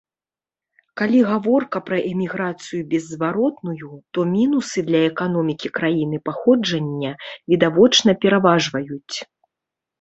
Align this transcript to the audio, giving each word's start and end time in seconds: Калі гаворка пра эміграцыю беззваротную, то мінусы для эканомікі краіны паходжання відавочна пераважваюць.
Калі 1.01 1.19
гаворка 1.31 1.77
пра 1.89 1.99
эміграцыю 2.11 2.79
беззваротную, 2.95 3.91
то 4.17 4.27
мінусы 4.33 4.79
для 4.89 5.01
эканомікі 5.13 5.67
краіны 5.79 6.17
паходжання 6.31 7.11
відавочна 7.55 8.11
пераважваюць. 8.27 9.15